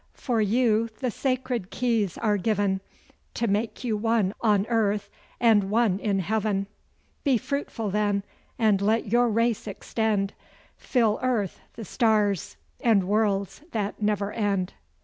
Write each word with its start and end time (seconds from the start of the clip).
for 0.15 0.41
you 0.41 0.89
the 0.99 1.11
sacred 1.11 1.69
Keys 1.69 2.17
are 2.17 2.37
given, 2.37 2.81
To 3.35 3.45
make 3.45 3.83
you 3.83 3.95
one 3.95 4.33
on 4.41 4.65
earth, 4.65 5.11
and 5.39 5.65
one 5.69 5.99
in 5.99 6.17
heaven. 6.21 6.65
Be 7.23 7.37
fruitful 7.37 7.91
then, 7.91 8.23
and 8.57 8.81
let 8.81 9.09
your 9.11 9.29
race 9.29 9.67
extend; 9.67 10.33
Fill 10.75 11.19
Earth, 11.21 11.59
the 11.73 11.85
stars, 11.85 12.57
and 12.83 13.03
worlds 13.03 13.61
that 13.73 14.01
never 14.01 14.31
end. 14.31 14.73